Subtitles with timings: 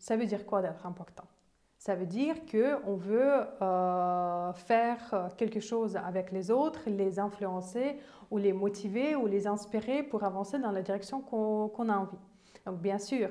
[0.00, 1.28] Ça veut dire quoi d'être impactant
[1.78, 8.00] Ça veut dire qu'on veut euh, faire quelque chose avec les autres, les influencer
[8.32, 12.18] ou les motiver ou les inspirer pour avancer dans la direction qu'on a envie.
[12.66, 13.30] Donc bien sûr,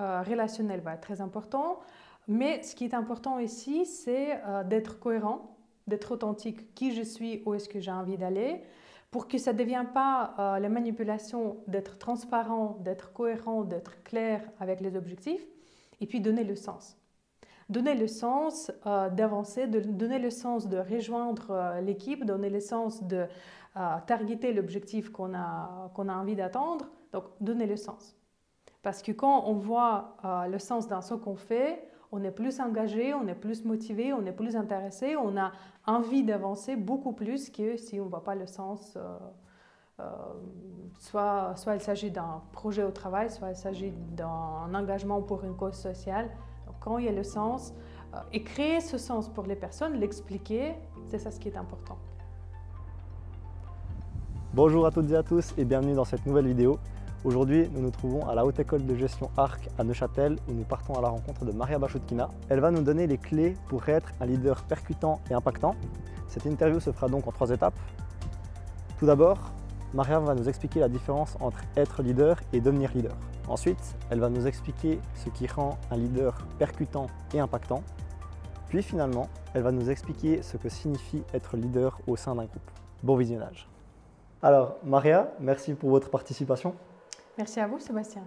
[0.00, 1.80] euh, relationnel va être très important,
[2.28, 5.56] mais ce qui est important ici, c'est euh, d'être cohérent,
[5.86, 8.62] d'être authentique, qui je suis, où est-ce que j'ai envie d'aller,
[9.10, 14.42] pour que ça ne devienne pas euh, la manipulation d'être transparent, d'être cohérent, d'être clair
[14.58, 15.44] avec les objectifs,
[16.00, 16.96] et puis donner le sens.
[17.68, 23.26] Donner le sens d'avancer, de donner le sens de rejoindre l'équipe, donner le sens de
[24.08, 26.88] targeter l'objectif qu'on a, qu'on a envie d'attendre.
[27.12, 28.16] Donc, donner le sens.
[28.82, 32.60] Parce que quand on voit euh, le sens dans ce qu'on fait, on est plus
[32.60, 35.52] engagé, on est plus motivé, on est plus intéressé, on a
[35.86, 38.96] envie d'avancer beaucoup plus que si on ne voit pas le sens.
[40.00, 45.22] Euh, euh, soit, soit il s'agit d'un projet au travail, soit il s'agit d'un engagement
[45.22, 46.28] pour une cause sociale.
[46.66, 47.72] Donc, quand il y a le sens,
[48.32, 50.74] et créer ce sens pour les personnes, l'expliquer,
[51.08, 51.96] c'est ça ce qui est important.
[54.52, 56.78] Bonjour à toutes et à tous et bienvenue dans cette nouvelle vidéo.
[57.22, 60.64] Aujourd'hui, nous nous trouvons à la Haute École de Gestion ARC à Neuchâtel où nous
[60.64, 62.30] partons à la rencontre de Maria Bachoutkina.
[62.48, 65.76] Elle va nous donner les clés pour être un leader percutant et impactant.
[66.26, 67.78] Cette interview se fera donc en trois étapes.
[68.98, 69.38] Tout d'abord,
[69.92, 73.16] Maria va nous expliquer la différence entre être leader et devenir leader.
[73.48, 77.82] Ensuite, elle va nous expliquer ce qui rend un leader percutant et impactant.
[78.68, 82.70] Puis finalement, elle va nous expliquer ce que signifie être leader au sein d'un groupe.
[83.02, 83.68] Bon visionnage.
[84.42, 86.76] Alors, Maria, merci pour votre participation.
[87.36, 88.22] Merci à vous, Sébastien.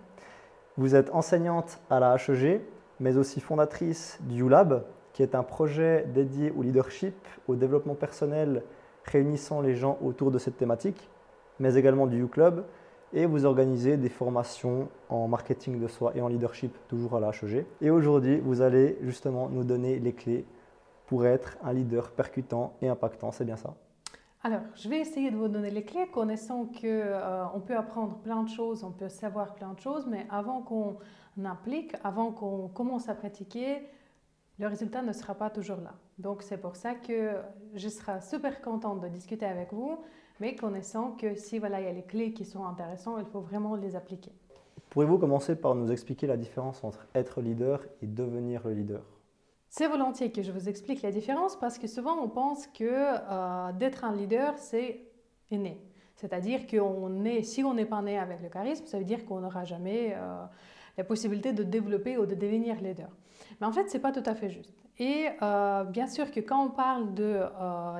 [0.75, 2.59] Vous êtes enseignante à la HEG,
[3.00, 7.16] mais aussi fondatrice du ULab, qui est un projet dédié au leadership,
[7.47, 8.64] au développement personnel,
[9.06, 11.09] réunissant les gens autour de cette thématique,
[11.59, 12.66] mais également du U-Club.
[13.16, 17.30] Et vous organisez des formations en marketing de soi et en leadership, toujours à la
[17.30, 17.66] HEG.
[17.80, 20.46] Et aujourd'hui, vous allez justement nous donner les clés
[21.06, 23.76] pour être un leader percutant et impactant, c'est bien ça?
[24.46, 28.44] Alors, je vais essayer de vous donner les clés, connaissant qu'on euh, peut apprendre plein
[28.44, 30.97] de choses, on peut savoir plein de choses, mais avant qu'on
[31.46, 33.88] applique, avant qu'on commence à pratiquer,
[34.59, 35.94] le résultat ne sera pas toujours là.
[36.18, 37.35] Donc, c'est pour ça que
[37.74, 40.00] je serai super contente de discuter avec vous,
[40.40, 43.42] mais connaissant que si voilà, il y a les clés qui sont intéressantes, il faut
[43.42, 44.32] vraiment les appliquer.
[44.90, 49.02] Pourriez-vous commencer par nous expliquer la différence entre être leader et devenir le leader?
[49.70, 53.72] C'est volontiers que je vous explique la différence parce que souvent on pense que euh,
[53.72, 55.02] d'être un leader, c'est
[55.50, 55.82] inné.
[56.16, 56.78] C'est-à-dire que
[57.28, 60.14] est, si on n'est pas né avec le charisme, ça veut dire qu'on n'aura jamais
[60.16, 60.46] euh,
[60.98, 63.10] la possibilité de développer ou de devenir leader.
[63.60, 64.83] Mais en fait, ce n'est pas tout à fait juste.
[65.00, 67.42] Et euh, bien sûr que quand on parle de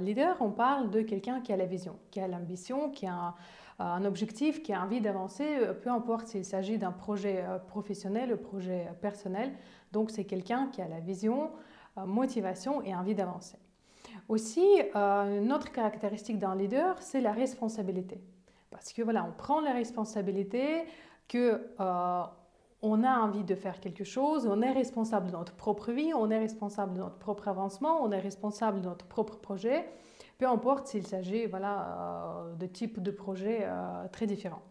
[0.02, 3.36] leader, on parle de quelqu'un qui a la vision, qui a l'ambition, qui a un,
[3.80, 8.88] un, objectif, qui a envie d'avancer, peu importe s'il s'agit d'un projet professionnel ou projet
[9.02, 9.53] personnel.
[9.92, 11.50] Donc c'est quelqu'un qui a la vision,
[12.00, 13.58] euh, motivation et envie d'avancer.
[14.28, 14.66] Aussi,
[14.96, 18.20] euh, une autre caractéristique d'un leader, c'est la responsabilité.
[18.72, 20.86] Parce que voilà, on prend la responsabilité
[21.28, 22.24] que euh,
[22.84, 26.30] on a envie de faire quelque chose, on est responsable de notre propre vie, on
[26.30, 29.90] est responsable de notre propre avancement, on est responsable de notre propre projet,
[30.38, 33.66] peu importe s'il s'agit voilà, de types de projets
[34.12, 34.62] très différents.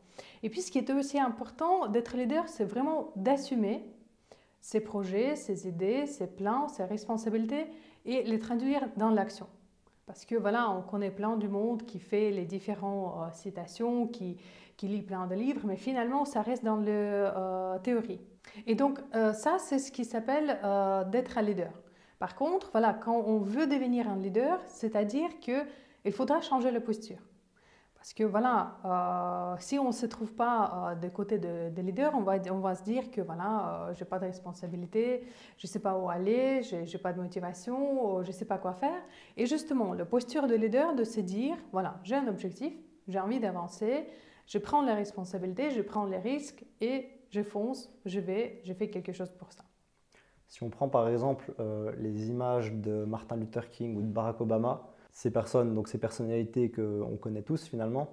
[0.43, 3.83] Et puis ce qui est aussi important d'être leader, c'est vraiment d'assumer
[4.61, 7.67] ses projets, ses idées, ses plans, ses responsabilités
[8.05, 9.47] et les traduire dans l'action.
[10.12, 14.37] Parce que voilà, on connaît plein du monde qui fait les différentes euh, citations, qui,
[14.77, 18.21] qui, lit plein de livres, mais finalement, ça reste dans la euh, théorie.
[18.67, 20.59] Et donc, euh, ça, c'est ce qui s'appelle
[21.11, 21.73] d'être un leader.
[22.19, 27.17] Par contre, voilà, quand on veut devenir un leader, c'est-à-dire qu'il faudra changer la posture.
[28.02, 31.82] Parce que voilà, euh, si on ne se trouve pas euh, des côtés de, de
[31.82, 35.22] leader, on va, on va se dire que voilà, euh, je n'ai pas de responsabilité,
[35.56, 38.58] je ne sais pas où aller, je n'ai pas de motivation, je ne sais pas
[38.58, 39.00] quoi faire.
[39.36, 42.72] Et justement, la posture de leader de se dire, voilà, j'ai un objectif,
[43.06, 44.08] j'ai envie d'avancer,
[44.48, 48.90] je prends les responsabilités, je prends les risques et je fonce, je vais, je fais
[48.90, 49.62] quelque chose pour ça.
[50.48, 51.55] Si on prend par exemple
[51.98, 56.70] les images de Martin Luther King ou de Barack Obama, ces personnes, donc ces personnalités
[56.70, 58.09] qu'on connaît tous finalement,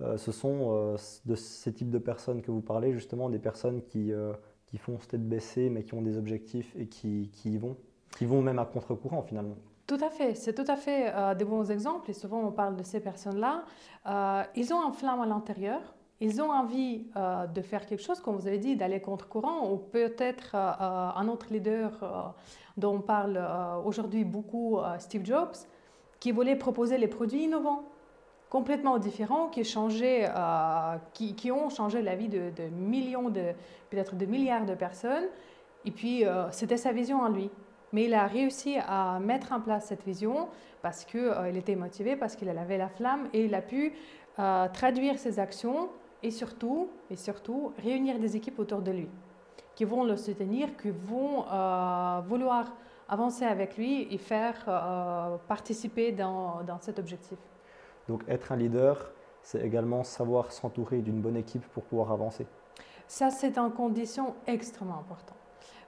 [0.00, 3.82] euh, ce sont euh, de ces types de personnes que vous parlez, justement des personnes
[3.82, 4.32] qui, euh,
[4.66, 7.76] qui font tête baissée mais qui ont des objectifs et qui, qui y vont,
[8.16, 9.56] qui vont même à contre-courant finalement.
[9.86, 12.82] Tout à fait, c'est tout à fait des bons exemples et souvent on parle de
[12.82, 13.66] ces personnes-là.
[14.56, 17.04] ils ont un flamme à l'intérieur, ils ont envie
[17.54, 22.34] de faire quelque chose, comme vous avez dit, d'aller contre-courant, ou peut-être un autre leader
[22.78, 23.38] dont on parle
[23.84, 25.54] aujourd'hui beaucoup, Steve Jobs,
[26.20, 27.84] qui voulaient proposer les produits innovants,
[28.54, 33.52] complètement différents, qui, changeaient, euh, qui, ont changé la vie de, millions, de,
[33.90, 35.24] peut-être de milliards de personnes.
[35.84, 37.50] Et puis, euh, c'était sa vision en lui.
[37.92, 40.48] Mais il a réussi à mettre en place cette vision
[40.82, 43.92] parce qu'il euh, était motivé, parce qu'il avait la flamme et il a pu
[44.72, 45.88] traduire ses actions
[46.22, 49.08] et surtout, et surtout réunir des équipes autour de lui
[49.76, 51.44] qui vont le soutenir, qui vont
[52.26, 52.72] vouloir
[53.08, 54.64] avancer avec lui et faire
[55.48, 57.38] participer dans, dans cet objectif.
[58.08, 59.12] Donc être un leader,
[59.42, 62.46] c'est également savoir s'entourer d'une bonne équipe pour pouvoir avancer.
[63.06, 65.36] Ça, c'est une condition extrêmement importante.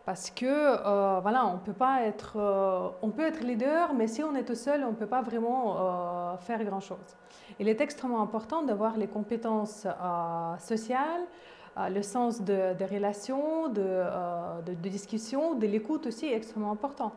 [0.05, 4.23] Parce que, euh, voilà, on peut pas être, euh, on peut être leader, mais si
[4.23, 7.17] on est tout seul, on ne peut pas vraiment euh, faire grand-chose.
[7.59, 9.87] Il est extrêmement important d'avoir les compétences
[10.59, 11.23] sociales,
[11.91, 14.03] le sens de, de relations, de,
[14.65, 17.13] de, de, discussion, de l'écoute aussi extrêmement important.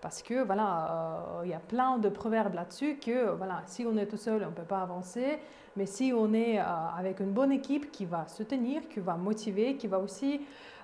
[0.00, 4.06] Parce que, voilà, il y a plein de proverbes là-dessus que, voilà, si on est
[4.06, 5.38] tout seul, on ne peut pas avancer.
[5.76, 9.88] Mais si on est avec une bonne équipe qui va soutenir, qui va motiver, qui
[9.88, 10.40] va aussi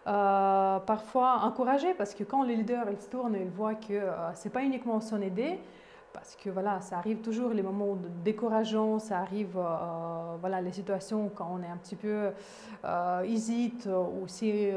[0.06, 4.32] euh, parfois encourager parce que quand le leader il se tourne, il voit que euh,
[4.34, 5.58] c'est pas uniquement son idée,
[6.12, 11.30] parce que voilà, ça arrive toujours les moments décourageants, ça arrive euh, voilà les situations
[11.34, 12.30] quand on est un petit peu
[13.24, 14.70] hésite ou si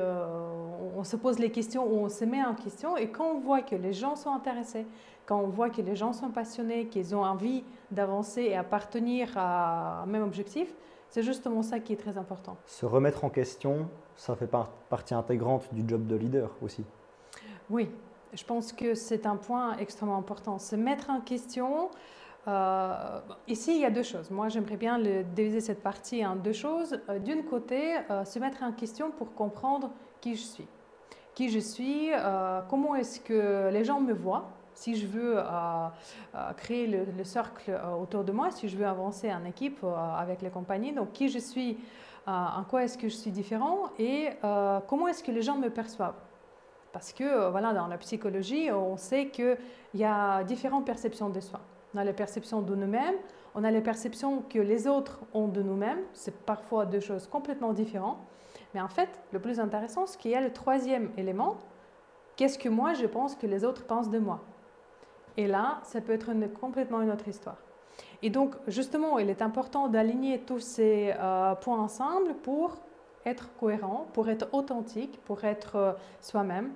[0.96, 3.62] on se pose les questions ou on se met en question et quand on voit
[3.62, 4.86] que les gens sont intéressés,
[5.26, 10.04] quand on voit que les gens sont passionnés, qu'ils ont envie d'avancer et appartenir à
[10.04, 10.74] un même objectif,
[11.10, 12.58] c'est justement ça qui est très important.
[12.66, 14.50] Se remettre en question, ça fait
[14.90, 16.84] partie intégrante du job de leader aussi.
[17.70, 17.90] Oui,
[18.34, 20.60] je pense que c'est un point extrêmement important.
[20.60, 21.90] Se mettre en question.
[22.48, 24.30] Euh, ici, il y a deux choses.
[24.30, 27.00] Moi, j'aimerais bien diviser cette partie en deux choses.
[27.08, 30.68] Euh, d'une côté, euh, se mettre en question pour comprendre qui je suis.
[31.36, 32.12] Qui je suis,
[32.70, 35.44] comment est-ce que les gens me voient, si je veux euh,
[36.36, 39.84] euh, créer le, cercle euh, autour de moi, si je veux avancer en équipe
[40.18, 41.78] avec les compagnies, donc qui je suis,
[42.26, 43.90] en quoi est-ce que je suis différent?
[44.00, 44.30] Et
[44.88, 46.16] comment est-ce que les gens me perçoivent?
[46.94, 49.58] Parce que voilà, dans la psychologie, on sait qu'il
[49.96, 51.60] y a différentes perceptions de soi.
[51.94, 53.16] On a les perceptions de nous-mêmes,
[53.56, 56.00] on a les perceptions que les autres ont de nous-mêmes.
[56.14, 58.20] C'est parfois deux choses complètement différentes.
[58.74, 61.58] Mais en fait, le plus intéressant, c'est qu'il y a le troisième élément.
[62.36, 64.42] Qu'est-ce que moi, je pense que les autres pensent de moi?
[65.36, 67.58] Et là, ça peut être complètement une autre histoire.
[68.22, 72.78] Et donc, justement, il est important d'aligner tous ces euh, points ensemble pour
[73.26, 76.72] être cohérent, pour être authentique, pour être euh, soi-même.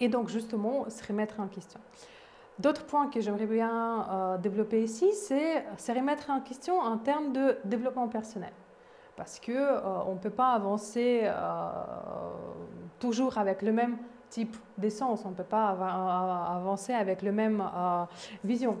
[0.00, 1.80] Et donc, justement, se remettre en question.
[2.58, 7.32] D'autres points que j'aimerais bien euh, développer ici, c'est se remettre en question en termes
[7.32, 8.52] de développement personnel.
[9.16, 11.28] Parce qu'on ne peut pas avancer
[13.00, 13.96] toujours avec le même
[14.28, 15.24] type d'essence.
[15.24, 15.68] On ne peut pas
[16.54, 18.04] avancer avec la même euh,
[18.44, 18.76] vision.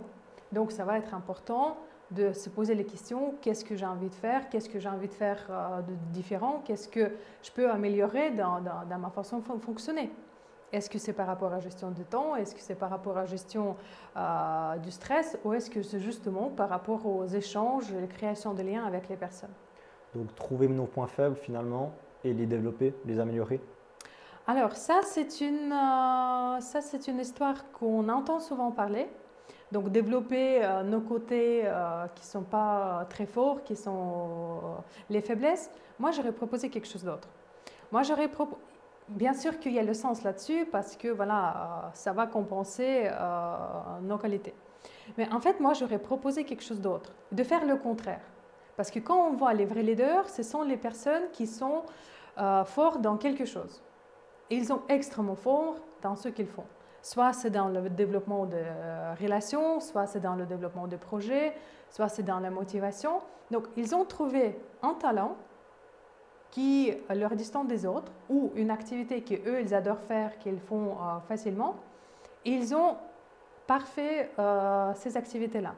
[0.52, 1.76] Donc, ça va être important
[2.10, 3.34] de se poser les questions.
[3.42, 4.48] Qu'est-ce que j'ai envie de faire?
[4.48, 6.62] Qu'est-ce que j'ai envie de faire euh, de différent?
[6.64, 7.10] Qu'est-ce que
[7.42, 8.60] je peux améliorer dans,
[8.98, 10.10] ma façon de fonctionner?
[10.72, 12.36] Est-ce que c'est par rapport à la gestion du temps?
[12.36, 13.76] Est-ce que c'est par rapport à la gestion
[14.16, 15.38] euh, du stress?
[15.44, 19.08] Ou est-ce que c'est justement par rapport aux échanges et la création de liens avec
[19.08, 19.54] les personnes?
[20.14, 21.92] Donc, trouver nos points faibles finalement
[22.24, 23.60] et les développer, les améliorer.
[24.46, 29.06] Alors ça, c'est une, euh, ça, c'est une histoire qu'on entend souvent parler.
[29.72, 34.60] Donc développer euh, nos côtés euh, qui ne sont pas très forts, qui sont
[35.10, 35.70] les faiblesses.
[35.98, 37.28] Moi, j'aurais proposé quelque chose d'autre.
[37.92, 38.30] Moi, j'aurais.
[39.08, 43.08] Bien sûr qu'il y a le sens là-dessus parce que voilà, ça va compenser
[44.02, 44.52] nos qualités.
[45.16, 48.20] Mais en fait, moi, j'aurais proposé quelque chose d'autre, de faire le contraire.
[48.76, 51.84] Parce que quand on voit les vrais leaders, ce sont les personnes qui sont
[52.66, 53.80] forts dans quelque chose
[54.50, 56.64] ils sont extrêmement forts dans ce qu'ils font.
[57.02, 61.54] Soit c'est dans le développement de euh, relations, soit c'est dans le développement de projets,
[61.90, 63.20] soit c'est dans la motivation.
[63.50, 65.36] Donc, ils ont trouvé un talent
[66.50, 71.20] qui leur distant des autres ou une activité qu'eux, ils adorent faire, qu'ils font euh,
[71.28, 71.76] facilement.
[72.44, 72.96] ils ont
[73.66, 75.74] parfait euh, ces activités-là.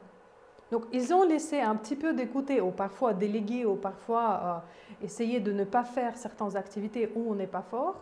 [0.71, 4.63] Donc, ils ont laissé un petit peu d'écouter, ou parfois déléguer, ou parfois
[5.03, 7.97] essayer de ne pas faire certaines activités où on n'est pas fort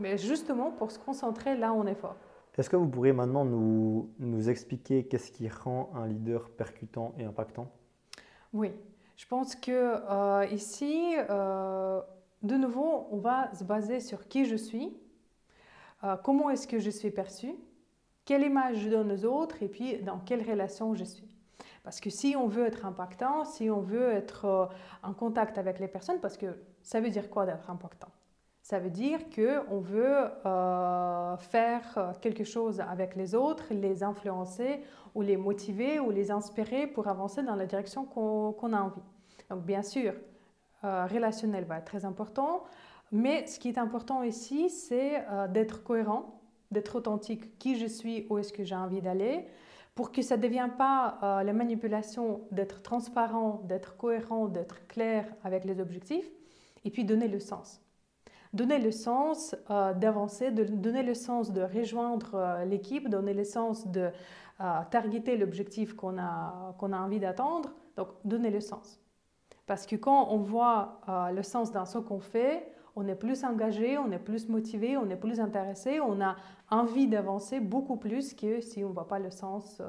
[0.00, 2.16] mais justement pour se concentrer là où on est fort.
[2.58, 7.22] Est-ce que vous pourriez maintenant nous, nous expliquer qu'est-ce qui rend un leader percutant et
[7.24, 7.70] impactant?
[8.52, 8.72] Oui,
[9.16, 12.00] je pense que euh, ici, euh,
[12.42, 14.96] de nouveau, on va se baser sur qui je suis,
[16.02, 17.54] euh, comment est-ce que je suis perçu,
[18.24, 21.28] quelle image je donne aux autres et puis dans quelle relation je suis.
[21.84, 24.68] Parce que si on veut être impactant, si on veut être
[25.04, 28.10] en contact avec les personnes, parce que ça veut dire quoi d'être impactant?
[28.68, 34.82] Ça veut dire qu'on veut euh, faire quelque chose avec les autres, les influencer
[35.14, 39.00] ou les motiver ou les inspirer pour avancer dans la direction qu'on a envie.
[39.48, 40.12] Donc bien sûr,
[40.84, 42.64] euh, relationnel va être très important.
[43.10, 48.36] Mais ce qui est important ici, c'est d'être cohérent, d'être authentique, qui je suis, où
[48.36, 49.46] est-ce que j'ai envie d'aller,
[49.94, 55.64] pour que ça ne devienne pas la manipulation d'être transparent, d'être cohérent, d'être clair avec
[55.64, 56.28] les objectifs,
[56.84, 57.80] et puis donner le sens
[58.52, 63.44] donner le sens euh, d'avancer, de donner le sens de rejoindre euh, l'équipe, donner le
[63.44, 64.10] sens de
[64.60, 67.70] euh, targeter l'objectif qu'on a, qu'on a envie d'attendre.
[67.96, 69.00] Donc, donner le sens.
[69.66, 71.00] Parce que quand on voit
[71.34, 75.10] le sens dans ce qu'on fait, on est plus engagé, on est plus motivé, on
[75.10, 76.36] est plus intéressé, on a
[76.70, 79.82] envie d'avancer beaucoup plus que si on ne voit pas le sens.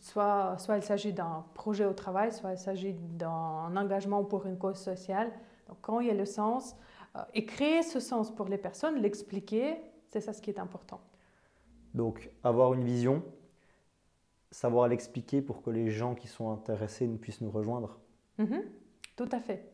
[0.00, 4.78] soit il s'agit d'un projet au travail, soit il s'agit d'un engagement pour une cause
[4.78, 5.30] sociale.
[5.68, 6.76] Donc, quand il y a le sens,
[7.16, 9.76] euh, et créer ce sens pour les personnes, l'expliquer,
[10.08, 11.00] c'est ça ce qui est important.
[11.94, 13.22] Donc, avoir une vision,
[14.50, 17.98] savoir l'expliquer pour que les gens qui sont intéressés puissent nous rejoindre.
[18.38, 18.62] Mhm.
[19.16, 19.72] tout à fait.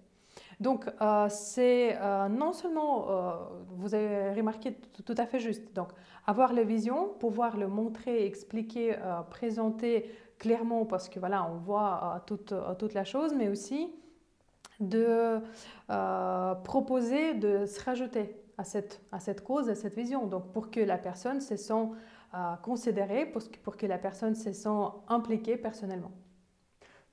[0.60, 3.08] Donc, euh, c'est euh, non seulement,
[3.70, 5.88] vous avez remarqué tout, à fait juste, donc
[6.26, 8.96] avoir la vision, pouvoir le montrer, expliquer,
[9.30, 13.92] présenter clairement, parce que voilà, on voit toute, toute la chose, mais aussi
[14.88, 15.40] de
[15.90, 20.26] euh, proposer de se rajouter à cette, à cette cause, à cette vision.
[20.26, 21.88] Donc pour que la personne se sent
[22.34, 24.68] euh, considérée, pour que, pour que la personne se sent
[25.08, 26.12] impliquée personnellement.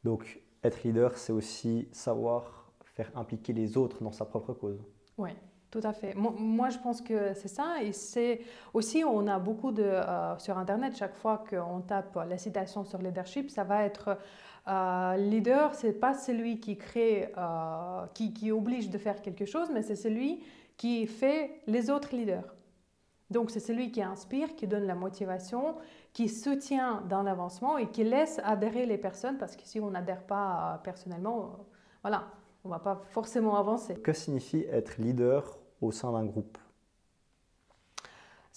[0.04, 4.82] Donc être leader, c'est aussi savoir faire impliquer les autres dans sa propre cause.
[5.18, 5.32] Oui,
[5.72, 6.16] tout à fait.
[6.16, 7.84] Moi, je pense que c'est ça.
[7.84, 8.42] Et c'est
[8.74, 9.84] aussi, on a beaucoup de.
[9.84, 14.18] Euh, sur Internet, chaque fois qu'on tape la citation sur leadership, ça va être
[14.70, 19.70] euh, leader, c'est pas celui qui crée, euh, qui, qui, oblige de faire quelque chose,
[19.74, 20.44] mais c'est celui
[20.78, 22.56] qui fait les autres leaders.
[23.32, 25.76] Donc c'est celui qui inspire, qui donne la motivation,
[26.14, 30.24] qui soutient dans l'avancement et qui laisse adhérer les personnes, parce que si on n'adhère
[30.24, 31.66] pas euh, personnellement,
[32.02, 32.28] voilà,
[32.64, 33.96] on va pas forcément avancer.
[33.96, 36.58] Que signifie être leader au sein d'un groupe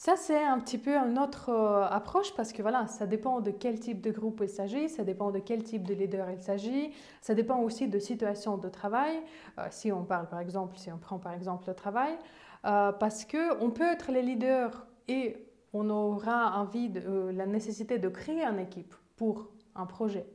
[0.02, 3.52] ça, c'est un petit peu une autre euh, approche parce que voilà, ça dépend de
[3.52, 6.91] quel type de groupe il s'agit, ça dépend de quel type de leader il s'agit,
[7.21, 9.23] ça dépend aussi de situation de travail.
[9.61, 12.19] Euh, si on parle par exemple, si on prend par exemple le travail,
[12.64, 15.37] euh, parce que on peut être les leaders et
[15.73, 20.26] on aura envie de la nécessité de créer une équipe pour un projet.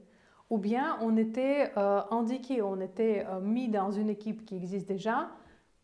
[0.50, 1.74] Ou bien on était
[2.10, 5.28] indiqué, on était mis dans une équipe qui existe déjà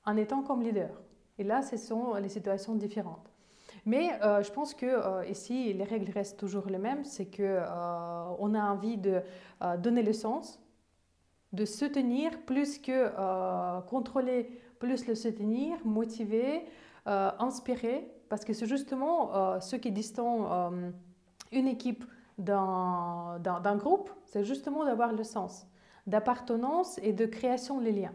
[0.06, 1.02] en étant comme leader.
[1.38, 3.34] Et là, ce sont les situations différentes.
[3.86, 7.04] Mais euh, je pense que euh, ici, les règles restent toujours les mêmes.
[7.04, 7.66] C'est euh,
[8.40, 9.22] on a envie de
[9.80, 10.62] donner le sens,
[11.52, 13.10] de soutenir plus que
[13.88, 16.66] contrôler, plus le soutenir, motiver,
[17.06, 18.10] inspirer.
[18.30, 20.94] Parce que c'est justement ce qui distingue
[21.52, 22.04] une équipe
[22.38, 25.68] d'un groupe, c'est justement d'avoir le sens
[26.08, 28.14] d'appartenance et de création des liens.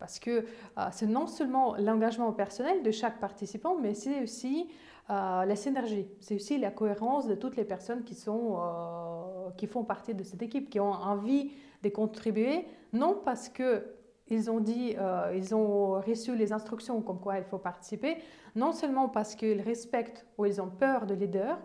[0.00, 0.46] Parce que
[0.90, 4.68] c'est non seulement l'engagement personnel de chaque participant, mais c'est aussi
[5.10, 9.66] euh, la synergie, c'est aussi la cohérence de toutes les personnes qui, sont, euh, qui
[9.66, 11.50] font partie de cette équipe, qui ont envie
[11.82, 13.84] de contribuer, non parce que
[14.28, 18.18] ils ont dit, euh, ils ont reçu les instructions comme quoi il faut participer,
[18.54, 21.58] non seulement parce qu'ils respectent ou ils ont peur de leader,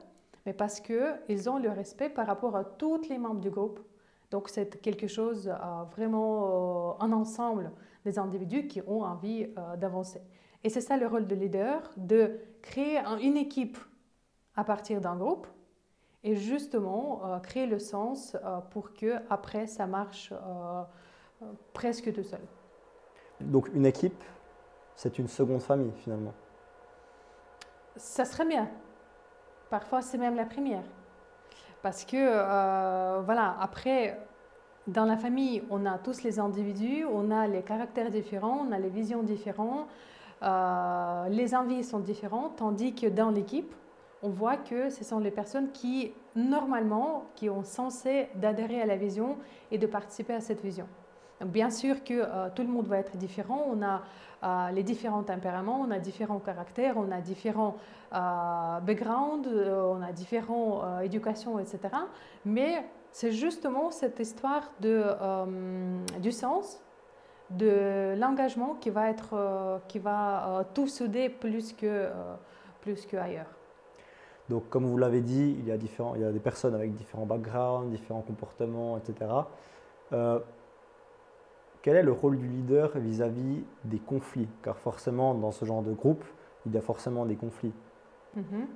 [0.48, 3.80] mais parce qu'ils ont le respect par rapport à tous les membres du groupe.
[4.32, 5.54] Donc c'est quelque chose
[5.96, 7.72] vraiment un ensemble
[8.06, 9.48] des individus qui ont envie
[9.78, 10.22] d'avancer.
[10.64, 13.78] Et c'est ça le rôle de leader, de créer une équipe
[14.56, 15.48] à partir d'un groupe
[16.24, 20.82] et justement euh, créer le sens euh, pour que après ça marche euh,
[21.74, 22.42] presque tout seul.
[23.40, 24.24] Donc une équipe,
[24.96, 26.34] c'est une seconde famille finalement.
[27.96, 28.68] Ça serait bien.
[29.70, 30.84] Parfois c'est même la première.
[31.84, 34.18] Parce que voilà, après,
[34.88, 38.78] dans la famille, on a tous les individus, on a les caractères différents, on a
[38.78, 39.88] les visions différentes.
[40.44, 43.74] Euh, les envies sont différentes, tandis que dans l'équipe,
[44.22, 48.96] on voit que ce sont les personnes qui, normalement, qui ont censé d'adhérer à la
[48.96, 49.38] vision
[49.72, 50.88] et de participer à cette vision.
[51.44, 54.02] bien sûr que euh, tout le monde va être différent, on a
[54.44, 57.76] euh, les différents tempéraments, on a différents caractères, on a différents
[58.12, 61.80] backgrounds, on a différentes éducations, etc.
[62.46, 65.06] Mais c'est justement cette histoire de,
[66.20, 66.84] du sens
[67.50, 72.36] de l'engagement qui va être euh, qui va euh, tout souder plus que euh,
[72.82, 73.48] plus qu'ailleurs.
[74.50, 76.94] Donc comme vous l'avez dit, il y a différents, il y a des personnes avec
[76.94, 79.32] différents backgrounds, différents comportements, etc.
[81.82, 84.50] quel est le rôle du leader vis-à-vis des conflits?
[84.62, 86.26] Car forcément, dans ce genre de groupe,
[86.66, 87.74] il y a forcément des conflits.
[88.36, 88.68] Mhm.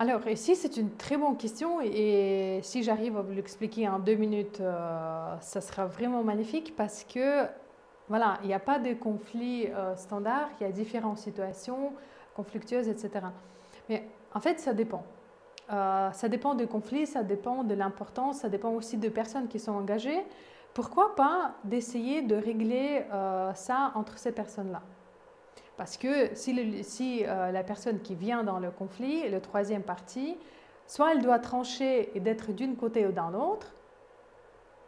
[0.00, 4.16] Alors ici, c'est une très bonne question et si j'arrive à vous l'expliquer en deux
[4.16, 4.60] minutes,
[5.40, 7.46] ça sera vraiment magnifique parce que
[8.10, 11.92] voilà, il n'y a pas de conflit euh, standard, il y a différentes situations
[12.34, 13.26] conflictueuses, etc.
[13.88, 14.04] Mais
[14.34, 15.04] en fait, ça dépend.
[15.72, 19.60] Euh, ça dépend du conflit, ça dépend de l'importance, ça dépend aussi des personnes qui
[19.60, 20.24] sont engagées.
[20.74, 24.82] Pourquoi pas d'essayer de régler euh, ça entre ces personnes-là?
[25.80, 30.36] Parce que si, si la personne qui vient dans le conflit, le troisième parti,
[30.86, 33.72] soit elle doit trancher et d'être d'une côté ou d'un autre,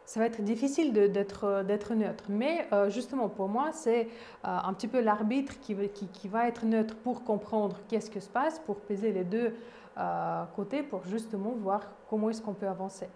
[0.04, 2.24] ça va être difficile d'être neutre.
[2.28, 4.08] Mais euh, justement, pour moi, c'est euh,
[4.42, 5.74] un petit peu l'arbitre qui,
[6.12, 9.54] qui, va être neutre pour comprendre qu'est-ce qui se passe, pour peser les deux
[9.96, 11.80] euh, côtés, pour justement voir
[12.10, 13.08] comment est-ce qu'on peut avancer.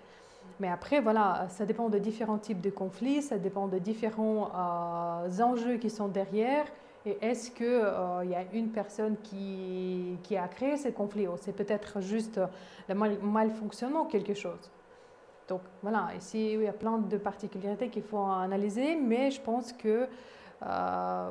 [0.61, 4.51] Mais après, voilà, ça dépend de différents types de conflits, ça dépend de différents
[5.39, 6.65] enjeux qui sont derrière.
[7.07, 12.01] Et est-ce qu'il y a une personne qui, a créé ces conflits ou c'est peut-être
[12.01, 12.41] juste
[12.89, 14.73] le mal, fonctionnement quelque chose?
[15.47, 19.73] Donc voilà, ici il y a plein de particularités qu'il faut analyser, mais je pense
[19.73, 20.09] que
[20.67, 21.31] euh,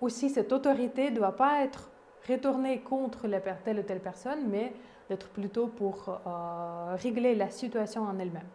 [0.00, 1.90] aussi cette autorité ne doit pas être
[2.28, 4.72] retournée contre la, telle ou telle personne, mais
[5.08, 8.46] d'être plutôt pour euh, régler la situation en elle-même.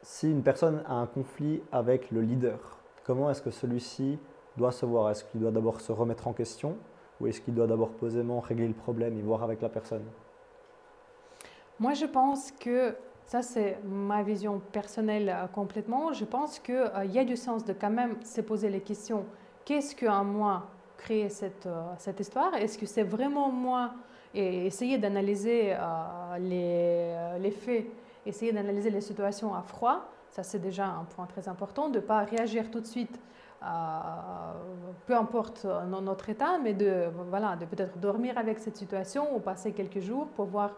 [0.00, 4.18] Si une personne a un conflit avec le leader, comment est-ce que celui-ci
[4.58, 6.76] doit se voir Est-ce qu'il doit d'abord se remettre en question
[7.20, 10.04] ou est-ce qu'il doit d'abord posément régler le problème et voir avec la personne?
[11.80, 16.12] Moi, je pense que ça, c'est ma vision personnelle euh, complètement.
[16.12, 19.24] Je pense qu'il euh, y a du sens de quand même se poser les questions.
[19.64, 22.54] Qu'est-ce qu'un moi crée cette, euh, cette histoire?
[22.54, 23.92] Est-ce que c'est vraiment moi?
[24.34, 25.74] Et essayer d'analyser
[26.38, 27.86] les, les, faits,
[28.26, 30.04] essayer d'analyser les situations à froid.
[30.28, 33.18] Ça, c'est déjà un point très important, de ne pas réagir tout de suite
[33.60, 39.72] peu importe notre état, mais de, voilà, de peut-être dormir avec cette situation ou passer
[39.72, 40.74] quelques jours pour voir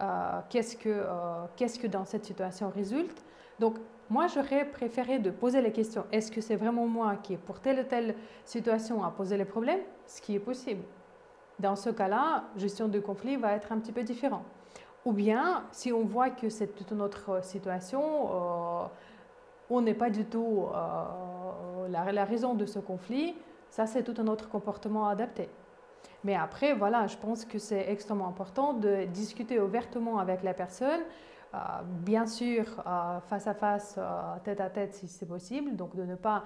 [0.00, 3.24] euh, qu'est-ce que, euh, que dans cette situation résulte.
[3.58, 6.04] Donc, moi, j'aurais préféré de poser les questions.
[6.10, 8.14] Est-ce que c'est vraiment moi qui, pour telle ou telle
[8.44, 9.80] situation, a posé les problèmes?
[10.06, 10.82] Ce qui est possible.
[11.58, 14.42] Dans ce cas-là, gestion du conflit va être un petit peu différent.
[15.04, 18.86] Ou bien, si on voit que c'est toute une autre situation, euh,
[19.70, 20.66] on n'est pas du tout
[21.92, 23.34] la, raison de ce conflit,
[23.70, 25.48] ça c'est tout un autre comportement adapté.
[26.24, 31.00] Mais après, voilà, je pense que c'est extrêmement important de discuter ouvertement avec la personne,
[31.54, 35.94] euh, bien sûr euh, face à face, euh, tête à tête si c'est possible, donc
[35.96, 36.44] de ne pas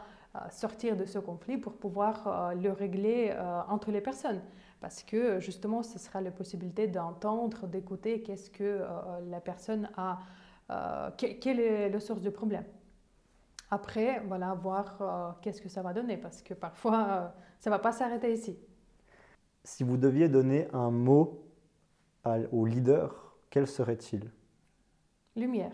[0.50, 3.34] sortir de ce conflit pour pouvoir le régler
[3.70, 4.42] entre les personnes.
[4.82, 8.84] Parce que justement, ce sera la possibilité d'entendre, d'écouter qu'est-ce que
[9.30, 10.18] la personne a,
[11.16, 12.64] quelle est la source du problème.
[13.70, 17.92] Après, voilà, voir qu'est-ce que ça va donner, parce que parfois, ça ne va pas
[17.92, 18.58] s'arrêter ici.
[19.64, 21.42] Si vous deviez donner un mot
[22.52, 24.30] au leader, quel serait-il?
[25.34, 25.72] Lumière.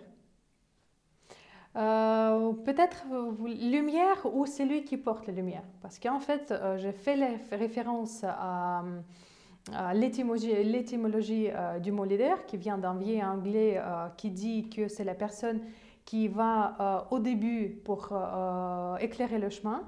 [1.74, 3.04] Euh, peut-être
[3.46, 5.62] lumière ou celui qui porte la lumière.
[5.80, 8.82] Parce qu'en fait, euh, j'ai fait référence à,
[9.94, 13.80] l'étymologie euh, du mot leader, qui vient d'un vieil anglais
[14.16, 15.60] qui dit que c'est la personne
[16.04, 18.12] qui va au début pour
[19.00, 19.82] éclairer le chemin.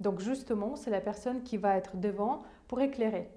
[0.00, 3.30] Donc justement, c'est la personne qui va être devant pour éclairer,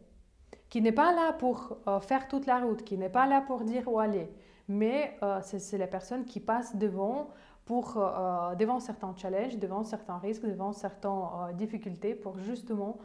[0.69, 3.61] qui n'est pas là pour euh, faire toute la route, qui n'est pas là pour
[3.61, 4.29] dire où aller,
[4.67, 7.29] mais euh, c'est la personne qui passe devant
[7.65, 12.97] pour, euh, devant certains challenges, devant certains risques, devant certaines difficultés pour justement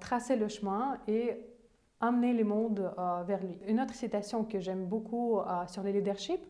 [0.00, 1.36] tracer le chemin et
[2.00, 2.90] amener le monde
[3.26, 3.58] vers lui.
[3.66, 6.40] Une autre citation que j'aime beaucoup sur le leadership,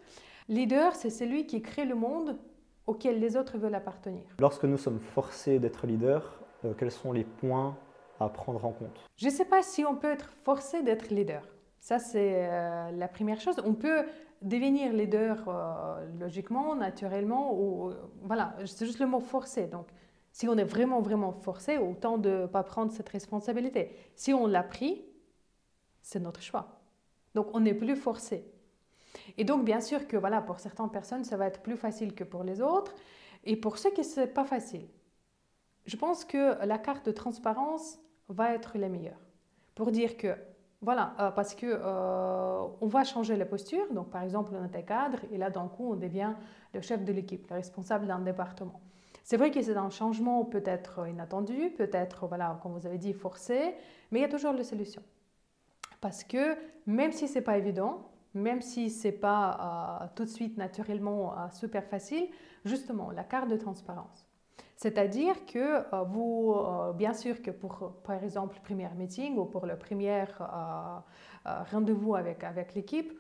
[0.49, 2.39] leader, c'est celui qui crée le monde
[2.87, 4.23] auquel les autres veulent appartenir.
[4.39, 6.41] Lorsque nous sommes forcés d'être leader,
[6.79, 7.77] quels sont les points
[8.21, 9.05] à prendre en compte?
[9.17, 11.43] Je ne sais pas si on peut être forcé d'être leader.
[11.81, 13.57] Ça, c'est euh, la première chose.
[13.65, 14.05] On peut
[14.41, 19.67] devenir leader euh, logiquement, naturellement, ou euh, voilà, c'est juste le mot forcé.
[19.67, 19.89] Donc,
[20.33, 23.95] si on est vraiment, vraiment forcé, autant de ne pas prendre cette responsabilité.
[24.17, 25.05] Si on l'a pris,
[26.01, 26.81] c'est notre choix.
[27.35, 28.45] Donc, on n'est plus forcé.
[29.39, 32.25] Et donc, bien sûr que voilà, pour certaines personnes, ça va être plus facile que
[32.25, 32.95] pour les autres.
[33.45, 34.87] Et pour ceux qui ce n'est pas facile,
[35.87, 39.21] je pense que la carte de transparence, va être la meilleure.
[39.75, 40.37] Pour dire que,
[40.81, 43.93] voilà, euh, parce que euh, on va changer la posture.
[43.93, 46.35] Donc, par exemple, on était cadre et là, d'un coup, on devient
[46.73, 48.81] le chef de l'équipe, le responsable d'un département.
[49.23, 53.75] C'est vrai que c'est un changement peut-être inattendu, peut-être, voilà, comme vous avez dit, forcé,
[54.11, 55.03] mais il y a toujours la solution.
[56.01, 56.57] Parce que
[56.87, 61.85] même si c'est pas évident, même si c'est pas euh, tout de suite naturellement super
[61.85, 62.29] facile,
[62.65, 64.27] justement, la carte de transparence.
[64.77, 69.45] C'est-à-dire que euh, vous, euh, bien sûr que pour, par exemple, le premier meeting ou
[69.45, 73.13] pour le premier euh, rendez-vous avec, avec l'équipe,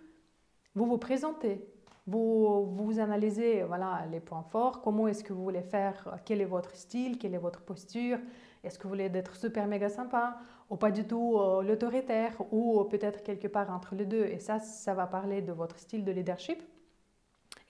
[0.74, 1.66] vous vous présentez.
[2.06, 6.44] Vous, vous analysez voilà, les points forts, comment est-ce que vous voulez faire, quel est
[6.44, 8.18] votre style, quelle est votre posture,
[8.62, 10.36] est-ce que vous voulez être super méga sympa?
[10.70, 14.24] Ou pas du tout euh, l'autoritaire ou peut-être quelque part entre les deux.
[14.24, 16.62] Et ça, ça va parler de votre style de leadership.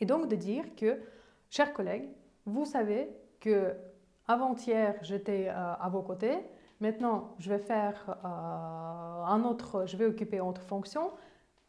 [0.01, 0.99] Et donc de dire que,
[1.51, 2.09] chers collègues,
[2.47, 3.09] vous savez
[3.41, 3.75] que
[4.27, 6.39] avant-hier j'étais euh, à vos côtés,
[6.81, 11.11] maintenant je vais faire euh, un autre, je vais occuper une autre fonction.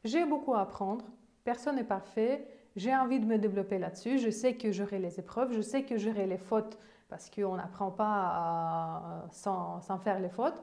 [0.04, 1.06] J'ai beaucoup à apprendre,
[1.44, 4.20] personne n'est parfait, j'ai envie de me développer là-dessus.
[4.20, 6.78] Je sais que j'aurai les épreuves, je sais que j'aurai les fautes
[7.10, 10.62] parce qu'on n'apprend pas sans, sans, faire les fautes.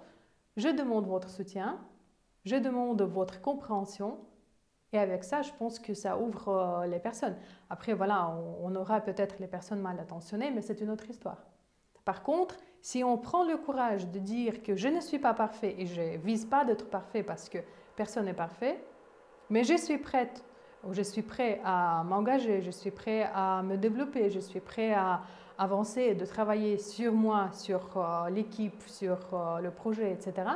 [0.56, 1.80] Je demande votre soutien,
[2.44, 4.18] je demande votre compréhension.
[4.92, 7.36] Et avec ça, je pense que ça ouvre euh, les personnes.
[7.70, 11.46] Après, voilà, on, aura peut-être les personnes mal intentionnées, mais c'est une autre histoire.
[12.04, 15.76] Par contre, si on prend le courage de dire que je ne suis pas parfait
[15.78, 17.58] et je vise pas d'être parfait parce que
[17.96, 18.84] personne n'est parfait,
[19.48, 20.44] mais je suis prête
[20.90, 25.22] je suis prêt à m'engager, je suis prêt à me développer, je suis prêt à
[25.58, 30.48] avancer et de travailler sur moi, sur euh, l'équipe, sur euh, le projet, etc.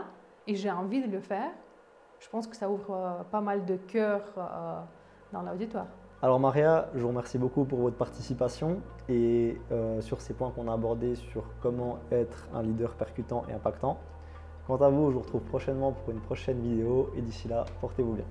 [0.47, 1.51] Et j'ai envie de le faire.
[2.19, 4.25] Je pense que ça ouvre euh, pas mal de cœurs
[5.33, 5.87] dans l'auditoire.
[6.23, 9.59] Alors Maria, je vous remercie beaucoup pour votre participation et
[10.01, 13.99] sur ces points qu'on a abordés sur comment être un leader percutant et impactant.
[14.67, 18.15] Quant à vous, je vous retrouve prochainement pour une prochaine vidéo et d'ici là, portez-vous
[18.15, 18.25] bien.